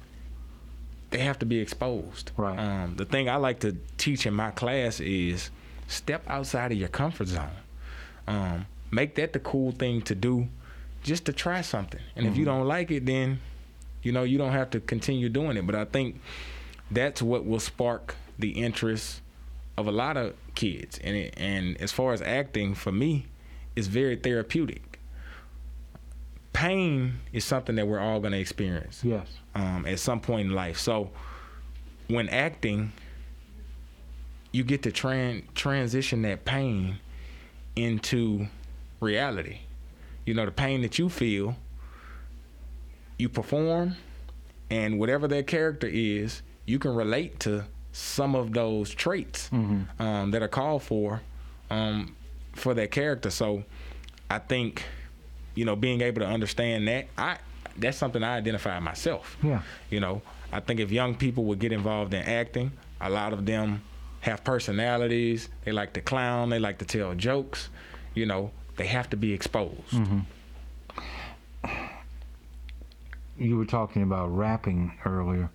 [1.10, 2.30] they have to be exposed.
[2.36, 2.58] Right.
[2.58, 5.50] Um, the thing I like to teach in my class is
[5.88, 7.48] step outside of your comfort zone.
[8.26, 10.46] Um, make that the cool thing to do,
[11.02, 12.00] just to try something.
[12.14, 12.58] And if you Mm-hmm.
[12.58, 13.40] don't like it, then
[14.02, 15.66] you know you don't have to continue doing it.
[15.66, 16.20] But I think
[16.90, 19.20] that's what will spark the interest
[19.76, 20.98] of a lot of kids.
[21.02, 23.26] And it, and as far as acting, for me,
[23.76, 24.98] it's very therapeutic.
[26.52, 29.28] Pain is something that we're all going to experience Yes.
[29.54, 30.78] um, at some point in life.
[30.78, 31.10] So
[32.08, 32.92] when acting,
[34.50, 36.98] you get to tran- transition that pain
[37.76, 38.48] into
[39.00, 39.58] reality.
[40.26, 41.56] You know, the pain that you feel,
[43.18, 43.94] you perform,
[44.70, 50.42] and whatever that character is, you can relate to some of those traits um, that
[50.42, 51.22] are called for
[51.70, 52.14] um,
[52.54, 53.30] for that character.
[53.30, 53.64] So
[54.28, 54.84] I think,
[55.54, 57.38] you know, being able to understand that, I
[57.76, 59.36] that's something I identify myself.
[59.42, 59.62] Yeah.
[59.90, 60.20] You know,
[60.52, 63.82] I think if young people would get involved in acting, a lot of them
[64.20, 65.48] have personalities.
[65.64, 66.50] They like to clown.
[66.50, 67.70] They like to tell jokes.
[68.14, 69.94] You know, they have to be exposed.
[73.38, 75.48] you were talking about rapping earlier.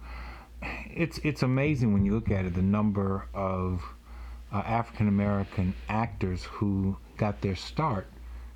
[0.96, 3.84] It's it's amazing when you look at it the number of
[4.52, 8.08] uh, African American actors who got their start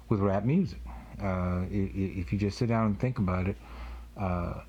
[0.08, 0.80] with rap music.
[1.22, 3.58] Uh, if you just sit down and think about it,
[4.16, 4.62] uh,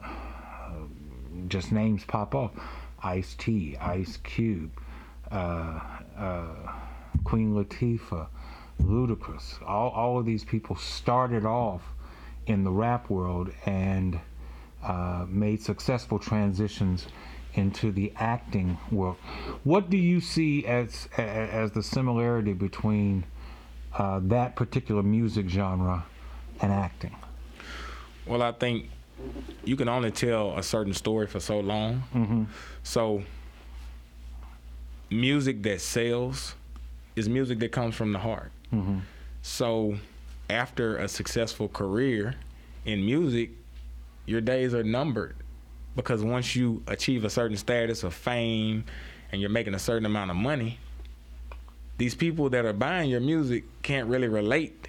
[1.48, 2.56] just names pop up:
[3.02, 4.70] Ice T, Ice Cube,
[5.30, 5.80] uh,
[6.16, 6.46] uh,
[7.24, 8.28] Queen Latifah,
[8.82, 9.62] Ludacris.
[9.66, 11.82] All all of these people started off
[12.46, 14.18] in the rap world and
[14.82, 17.06] uh, made successful transitions
[17.58, 19.16] into the acting world.
[19.64, 23.24] What do you see as as the similarity between
[23.94, 26.04] uh, that particular music genre
[26.62, 27.16] and acting?
[28.26, 28.88] Well, I think
[29.64, 32.48] you can only tell a certain story for so long.
[32.84, 33.22] So,
[35.10, 36.54] music that sells
[37.16, 38.52] is music that comes from the heart.
[39.42, 39.96] So,
[40.48, 42.34] after a successful career
[42.84, 43.50] in music,
[44.26, 45.34] your days are numbered
[45.98, 48.84] because once you achieve a certain status of fame
[49.32, 50.78] and you're making a certain amount of money,
[51.96, 54.86] these people that are buying your music can't really relate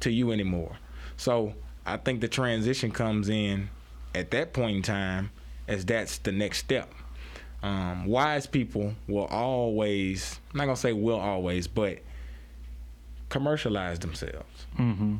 [0.00, 0.78] to you anymore.
[1.18, 1.52] So
[1.84, 3.68] I think the transition comes in
[4.14, 5.30] at that point in time
[5.68, 6.90] as that's the next step.
[7.62, 11.98] Um, wise people will always, I'm not gonna say will always, but
[13.28, 14.64] commercialize themselves.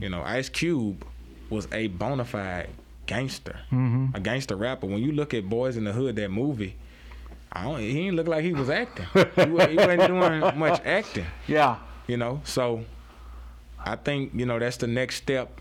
[0.02, 1.04] You know, Ice Cube
[1.50, 2.70] was a bona fide
[3.08, 4.14] gangster, mm-hmm.
[4.14, 4.86] a gangster rapper.
[4.86, 6.76] When you look at Boyz n the Hood, that movie,
[7.52, 9.06] I don't, he didn't look like he was acting.
[9.14, 11.78] he, he wasn't doing much acting Yeah.
[12.06, 12.84] you know so
[13.92, 15.60] i think you know that's the next step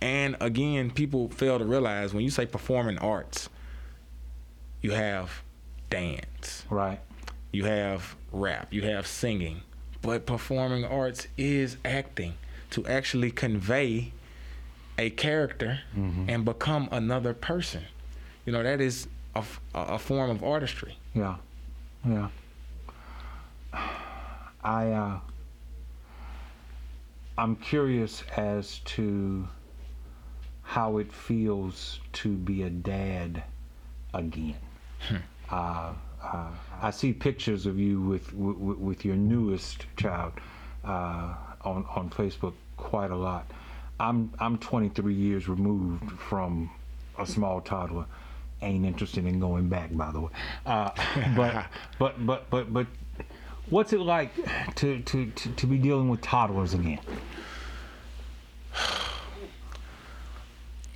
[0.00, 3.48] and again people fail to realize when you say performing arts
[4.80, 5.42] you have
[5.90, 7.00] dance Right.
[7.52, 9.60] you have rap you have singing
[10.02, 12.34] but performing arts is acting
[12.70, 14.12] to actually convey
[15.00, 15.80] a character
[16.28, 17.82] and become another person
[18.44, 19.08] you know that is
[19.74, 21.36] a form of artistry Yeah.
[22.06, 22.28] Yeah.
[24.62, 25.18] I uh
[27.38, 29.48] I'm curious as to
[30.62, 33.42] how it feels to be a dad
[34.12, 34.56] again.
[35.50, 36.48] Uh, uh,
[36.82, 40.32] I see pictures of you with with, with your newest child
[40.84, 41.34] uh,
[41.64, 43.50] on on Facebook quite a lot.
[44.00, 46.70] I'm I'm 23 years removed from
[47.18, 48.06] a small toddler.
[48.62, 50.30] Ain't interested in going back, by the way.
[50.64, 50.90] Uh,
[51.36, 51.66] but
[51.98, 52.86] but but but but
[53.68, 54.34] what's it like
[54.76, 57.00] to, to, to, to be dealing with toddlers again?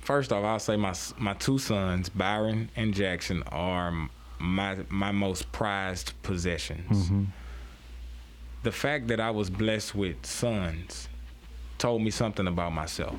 [0.01, 5.51] First off, I'll say my my two sons, Byron and Jackson, are my my most
[5.51, 7.11] prized possessions.
[8.63, 11.07] The fact that I was blessed with sons
[11.77, 13.15] told me something about myself.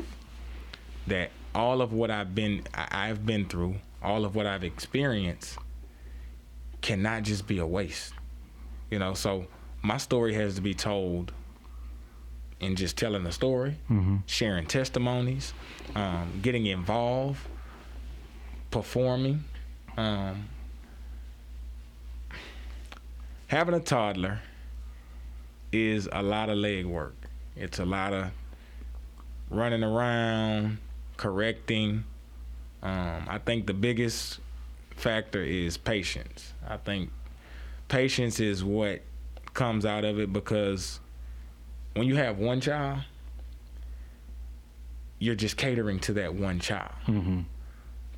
[1.07, 5.59] That all of what I've been I've been through, all of what I've experienced,
[6.81, 8.12] cannot just be a waste.
[8.90, 9.47] You know, so
[9.83, 11.33] my story has to be told
[12.61, 13.77] in just telling the story,
[14.27, 15.53] sharing testimonies,
[15.95, 17.40] um, getting involved,
[18.71, 19.45] performing.
[19.97, 20.49] Um,
[23.49, 24.40] having a toddler
[25.73, 27.14] is a lot of leg work.
[27.57, 28.31] It's a lot of
[29.50, 30.78] running around,
[31.16, 32.04] correcting.
[32.82, 34.40] Um, I think the biggest
[34.96, 36.52] factor is patience.
[36.66, 37.11] I think
[37.88, 39.02] patience is what
[39.54, 41.00] comes out of it because
[41.94, 43.00] when you have one child,
[45.18, 46.92] you're just catering to that one child.
[47.06, 47.40] Mm-hmm.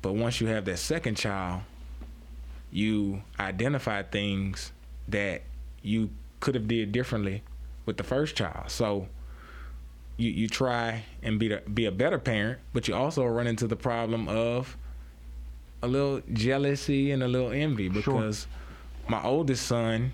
[0.01, 1.61] But once you have that second child,
[2.71, 4.71] you identify things
[5.07, 5.43] that
[5.81, 7.41] you could have did differently
[7.85, 8.69] with the first child.
[8.69, 9.07] So
[10.19, 13.67] you you try and be the, be a better parent, but you also run into
[13.67, 14.77] the problem of
[15.81, 18.47] a little jealousy and a little envy because
[19.07, 20.11] my oldest son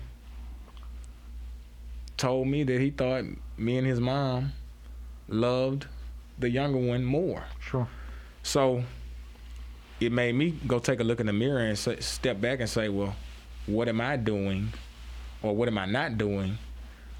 [2.16, 3.24] told me that he thought
[3.58, 4.52] me and his mom
[5.28, 5.86] loved
[6.38, 7.44] the younger one more.
[7.60, 7.88] Sure.
[8.42, 8.84] So
[10.00, 12.88] it made me go take a look in the mirror and step back and say,
[12.88, 13.16] well,
[13.66, 14.72] what am I doing
[15.42, 16.58] or what am I not doing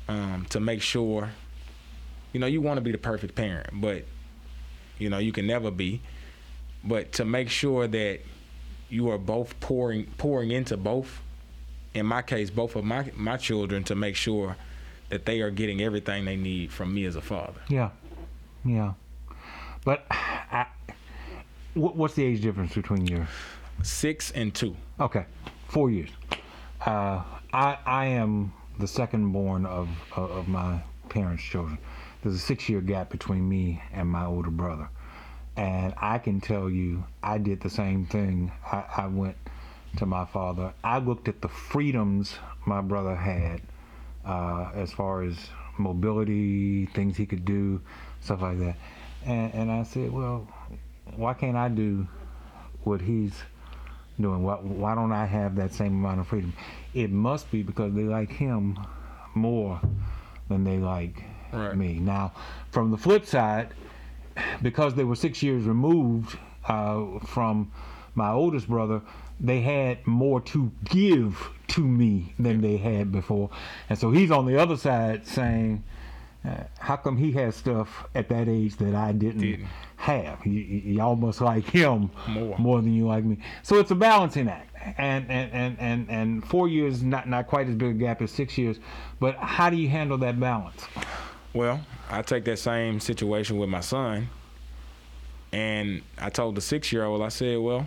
[0.09, 1.31] um, to make sure,
[2.33, 4.05] you know, you want to be the perfect parent, but,
[4.99, 6.01] you know, you can never be.
[6.85, 8.21] But to make sure that
[8.89, 11.21] you are both pouring pouring into both,
[11.95, 14.57] in my case, both of my, my children to make sure
[15.09, 17.61] that they are getting everything they need from me as a father.
[17.69, 17.91] Yeah.
[18.65, 18.93] Yeah.
[19.85, 20.67] But I,
[21.75, 23.27] what, what's the age difference between you?
[23.83, 24.77] Six and two.
[24.99, 25.27] Okay,
[25.69, 26.11] four years.
[26.85, 31.79] Uh, I I am the second born of, of of my parents' children.
[32.27, 34.89] There's a six year gap between me and my older brother,
[35.57, 38.51] and I can tell you, I did the same thing.
[38.65, 39.37] I, I went
[39.99, 40.75] to my father.
[40.83, 42.35] I looked at the freedoms
[42.67, 43.63] my brother had,
[44.25, 45.37] uh, as far as
[45.79, 47.81] mobility, things he could do,
[48.21, 48.77] stuff like that,
[49.25, 50.49] and and I said, well,
[51.15, 52.09] why can't I do
[52.83, 53.41] what he's
[54.21, 54.43] doing?
[54.43, 56.55] Why, why don't I have that same amount of freedom?
[56.93, 58.85] It must be because they like him
[59.37, 59.81] more
[60.49, 61.77] than they like Right.
[61.77, 61.95] me.
[62.01, 62.33] Now,
[62.71, 63.69] from the flip side,
[64.63, 67.73] because they were six years removed uh, from
[68.15, 69.01] my oldest brother,
[69.41, 73.51] they had more to give to me than they had before.
[73.89, 75.83] And so he's on the other side saying,
[76.45, 79.67] uh, how come he has stuff at that age that I didn't, Didn't.
[79.97, 80.47] have?
[80.47, 82.81] You, almost like him More.
[82.81, 83.39] than you like me.
[83.63, 84.75] So it's a balancing act.
[84.99, 88.31] And and, and, and, and four years not not quite as big a gap as
[88.31, 88.79] six years,
[89.19, 90.87] but how do you handle that balance?
[91.57, 94.29] Well, I take that same situation with my son,
[95.53, 97.87] and I told the six-year-old, I said, "Well,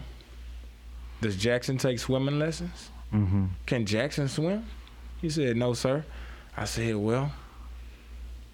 [1.21, 2.89] does Jackson take swimming lessons?
[3.13, 3.45] Mm-hmm.
[3.67, 4.65] Can Jackson swim?"
[5.21, 6.03] He said, "No, sir."
[6.57, 7.31] I said, "Well,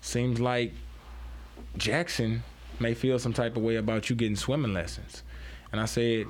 [0.02, 0.74] seems like
[1.78, 2.44] Jackson
[2.82, 5.24] may feel some type of way about you getting swimming lessons."
[5.72, 6.26] And I said,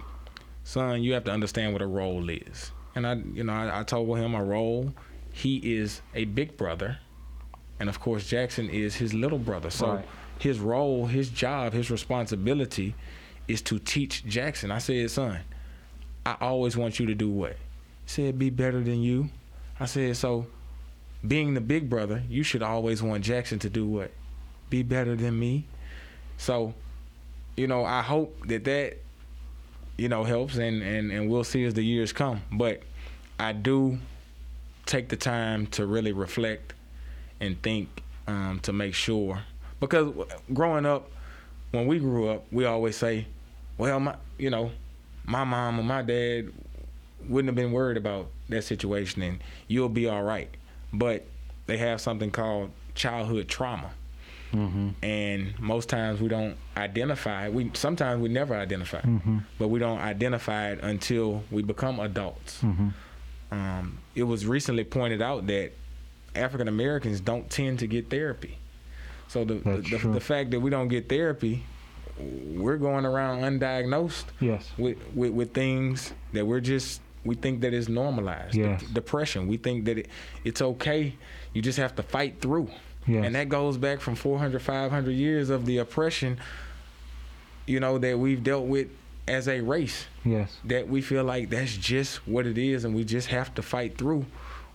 [0.64, 3.84] "Son, you have to understand what a role is." And I, you know, I, I
[3.84, 4.94] told him a role.
[5.32, 7.00] He is a big brother,
[7.80, 9.70] and of course Jackson is his little brother.
[9.70, 10.06] So Right.
[10.40, 12.96] his role, his job, his responsibility
[13.48, 14.72] is to teach Jackson.
[14.72, 15.40] I said, son,
[16.26, 17.52] I always want you to do what?
[18.06, 19.30] He said, be better than you.
[19.80, 20.48] I said, so
[21.28, 24.12] being the big brother, you should always want Jackson to do what?
[24.70, 25.66] Be better than me.
[26.38, 26.74] So,
[27.58, 28.98] you know, I hope that that,
[29.98, 32.42] you know, helps and, and, and we'll see as the years come.
[32.52, 32.82] But
[33.40, 33.98] I do
[34.86, 36.74] take the time to really reflect
[37.46, 39.44] and think um, to make sure.
[39.80, 40.14] Because
[40.54, 41.10] growing up,
[41.72, 43.28] when we grew up, we always say,
[43.78, 44.72] well, my, you know,
[45.26, 46.52] my mom or my dad
[47.28, 50.50] wouldn't have been worried about that situation and you'll be all right.
[50.94, 51.26] But
[51.66, 53.92] they have something called childhood trauma.
[54.54, 54.90] Mm-hmm.
[55.04, 57.50] And most times we don't identify.
[57.50, 59.40] We sometimes we never identify, Mm-hmm.
[59.60, 62.62] but we don't identify it until we become adults.
[62.62, 62.90] Mm-hmm.
[63.52, 65.72] Um, it was recently pointed out that
[66.38, 68.58] African Americans don't tend to get therapy.
[69.28, 71.64] So the the, the the fact that we don't get therapy,
[72.20, 74.72] we're going around undiagnosed Yes.
[74.78, 78.54] with, with, with things that we're just we think that is normalized.
[78.56, 78.84] Yes.
[78.84, 79.48] De- depression.
[79.48, 80.08] We think that it,
[80.44, 81.16] it's okay.
[81.54, 82.70] You just have to fight through.
[83.08, 83.26] Yes.
[83.26, 86.38] And that goes back from 400, 500 years of the oppression,
[87.66, 88.90] you know, that we've dealt with
[89.28, 90.06] as a race.
[90.24, 90.56] Yes.
[90.66, 93.98] That we feel like that's just what it is, and we just have to fight
[93.98, 94.26] through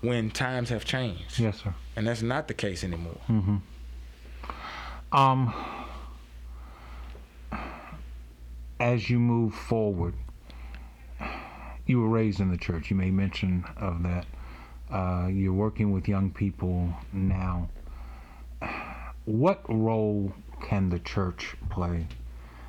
[0.01, 1.39] when times have changed.
[1.39, 1.75] Yes, sir.
[1.97, 3.19] And that's not the case anymore.
[3.29, 3.57] Mm-hmm.
[5.13, 5.55] Um,
[8.79, 10.15] as you move forward,
[11.87, 12.91] you were raised in the church.
[12.91, 14.27] You made mention of that.
[14.91, 17.69] Uh, you're working with young people now.
[19.25, 20.33] What role
[20.63, 22.07] can the church play?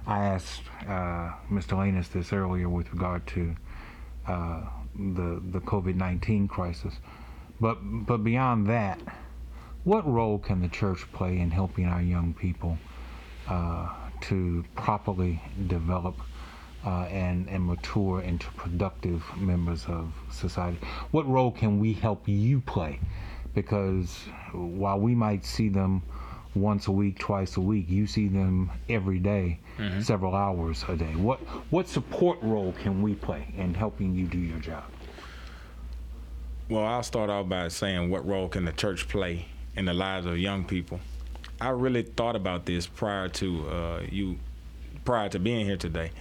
[0.06, 1.78] I asked uh, Mr.
[1.78, 3.56] Lanus this earlier with regard to
[4.28, 4.62] uh,
[4.96, 6.96] the the COVID nineteen crisis,
[7.62, 8.99] but but beyond that,
[9.86, 12.78] what role can the church play in helping our young people
[13.47, 13.89] uh,
[14.22, 16.16] to properly develop
[16.86, 20.80] uh, and and mature into productive members of society.
[21.12, 22.99] What role can we help you play?
[23.53, 24.09] Because
[24.53, 26.01] while we might see them
[26.55, 29.59] once a week, twice a week, you see them every day,
[30.01, 31.16] several hours a day.
[31.16, 31.39] What
[31.72, 34.84] what support role can we play in helping you do your job?
[36.72, 39.45] Well, I'll start off by saying what role can the church play
[39.76, 41.01] in the lives of young people?
[41.59, 44.38] I really thought about this prior to uh, you,
[45.03, 46.11] prior to being here today.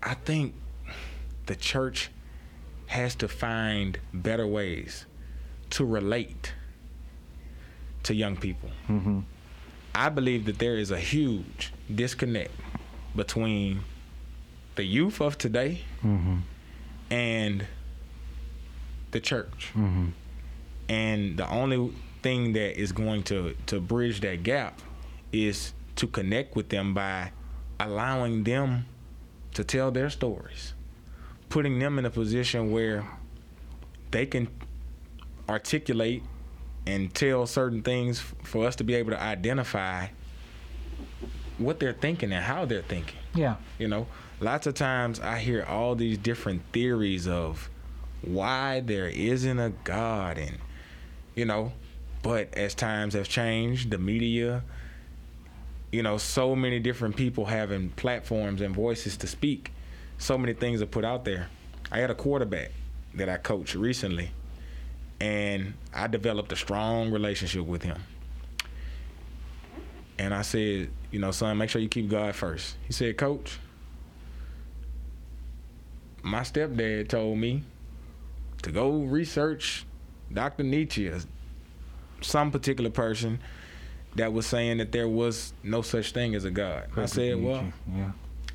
[0.00, 0.54] I think
[1.46, 2.10] the church
[2.86, 5.06] has to find better ways
[5.70, 6.52] to relate
[8.04, 8.70] to young people.
[9.92, 12.52] I believe that there is a huge disconnect
[13.16, 13.80] between
[14.76, 15.80] the youth of today
[17.10, 17.66] and
[19.14, 19.70] the church.
[19.74, 20.08] Mm-hmm.
[20.90, 21.92] And the only
[22.22, 24.80] thing that is going to, to bridge that gap
[25.32, 27.32] is to connect with them by
[27.80, 28.84] allowing them
[29.54, 30.74] to tell their stories,
[31.48, 33.06] putting them in a position where
[34.10, 34.48] they can
[35.48, 36.22] articulate
[36.86, 40.06] and tell certain things for us to be able to identify
[41.56, 43.18] what they're thinking and how they're thinking.
[43.34, 43.56] Yeah.
[43.78, 44.06] You know,
[44.40, 47.70] lots of times I hear all these different theories of
[48.26, 50.58] why there isn't a God, and
[51.34, 51.72] you know,
[52.22, 54.62] but as times have changed, the media,
[55.92, 59.72] you know, so many different people having platforms and voices to speak,
[60.18, 61.48] so many things are put out there.
[61.92, 62.72] I had a quarterback
[63.14, 64.30] that I coached recently,
[65.20, 68.02] and I developed a strong relationship with him.
[70.18, 72.76] And I said, you know, son, make sure you keep God first.
[72.86, 73.58] He said, Coach,
[76.22, 77.62] my stepdad told me
[78.64, 79.84] to go research
[80.32, 80.62] Dr.
[80.62, 81.12] Nietzsche,
[82.22, 83.38] some particular person
[84.16, 86.88] that was saying that there was no such thing as a God.
[86.96, 88.12] I said, well, yeah.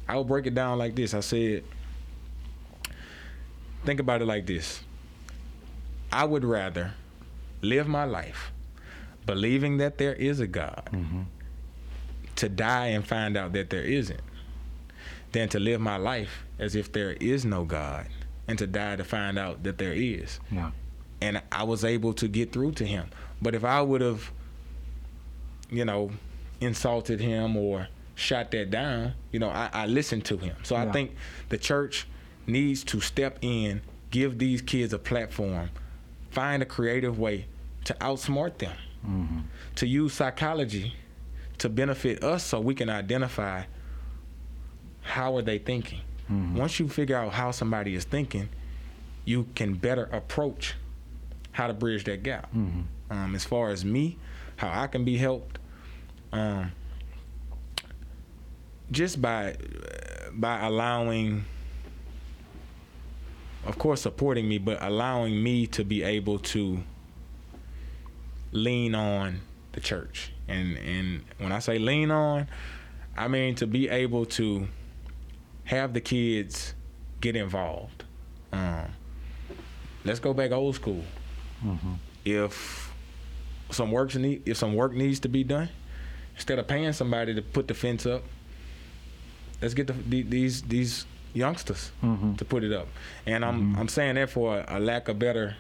[0.07, 1.13] I will break it down like this.
[1.13, 1.63] I said,
[3.85, 4.81] think about it like this.
[6.11, 6.93] I would rather
[7.61, 8.51] live my life
[9.27, 11.21] believing that there is a God mm-hmm.
[12.37, 14.21] to die and find out that there isn't
[15.33, 18.07] than to live my life as if there is no God
[18.49, 20.39] and to die to find out that there is.
[20.51, 20.71] Yeah.
[21.21, 23.09] And I was able to get through to him.
[23.41, 24.31] But if I would have,
[25.69, 26.11] you know,
[26.61, 30.55] insulted him or shot that down, you know, I, I listened to him.
[30.63, 30.85] So Yeah.
[30.85, 31.15] I think
[31.49, 32.07] the church
[32.47, 33.81] needs to step in,
[34.11, 35.69] give these kids a platform,
[36.31, 37.45] find a creative way
[37.85, 38.75] to outsmart them,
[39.05, 39.39] mm-hmm.
[39.75, 40.93] to use psychology
[41.59, 43.63] to benefit us so we can identify
[45.01, 46.01] how are they thinking.
[46.55, 48.47] Once you figure out how somebody is thinking,
[49.25, 50.75] you can better approach
[51.51, 52.49] how to bridge that gap.
[53.09, 54.17] Um, as far as me,
[54.57, 55.57] how I can be helped,
[56.31, 56.71] um,
[58.91, 59.55] just by
[60.33, 61.45] by allowing,
[63.65, 66.83] of course, supporting me, but allowing me to be able to
[68.51, 70.31] lean on the church.
[70.47, 72.47] And and when I say lean on,
[73.17, 74.67] I mean to be able to
[75.69, 76.73] have the kids
[77.21, 78.03] get involved.
[78.51, 78.91] Um,
[80.03, 81.03] let's go back old school.
[81.63, 81.93] Mm-hmm.
[82.25, 82.91] If
[83.69, 85.69] some works need, if some work needs to be done,
[86.33, 88.23] instead of paying somebody to put the fence up,
[89.61, 91.05] let's get the, the, these these
[91.35, 92.33] youngsters mm-hmm.
[92.33, 92.87] to put it up.
[93.27, 93.79] And I'm mm-hmm.
[93.79, 95.55] I'm saying that for a, a lack of better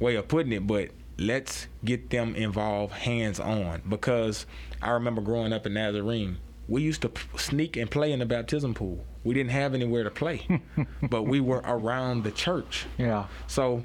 [0.00, 4.46] way of putting it, but let's get them involved hands on because
[4.82, 6.38] I remember growing up in Nazarene.
[6.68, 9.04] We used to sneak and play in the baptism pool.
[9.24, 10.46] We didn't have anywhere to play,
[11.02, 12.86] but we were around the church.
[12.98, 13.26] Yeah.
[13.46, 13.82] So,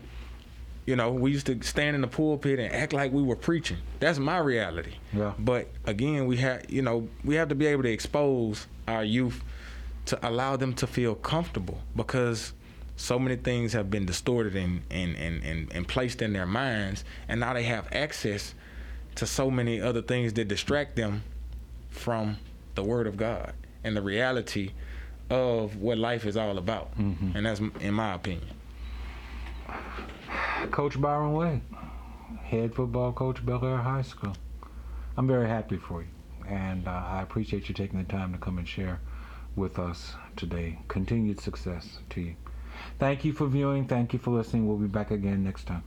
[0.86, 3.78] you know, we used to stand in the pulpit and act like we were preaching.
[4.00, 4.96] That's my reality.
[5.14, 5.34] Yeah.
[5.40, 9.42] But again, we have, you know, we have to be able to expose our youth
[10.06, 12.52] to allow them to feel comfortable because
[12.96, 17.04] so many things have been distorted and and, and, and, and placed in their minds
[17.28, 18.54] and now they have access
[19.16, 21.24] to so many other things that distract them
[21.90, 22.38] from
[22.76, 23.54] the word of God
[23.84, 24.72] and the reality
[25.30, 26.92] of what life is all about.
[26.98, 28.48] And that's in my opinion.
[30.72, 31.62] Coach Byron Wade,
[32.44, 34.36] head football coach, Belaire High School.
[35.18, 36.08] I'm very happy for you,
[36.48, 39.00] and uh, I appreciate you taking the time to come and share
[39.56, 40.80] with us today.
[40.88, 42.36] Continued success to you.
[43.00, 43.88] Thank you for viewing.
[43.88, 44.68] Thank you for listening.
[44.68, 45.84] We'll be back again next time.